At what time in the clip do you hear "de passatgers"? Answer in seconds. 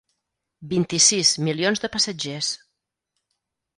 1.85-2.51